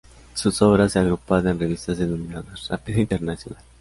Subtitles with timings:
[0.33, 3.61] Sus obras se agrupan en revistas denominadas "Rápido internacional".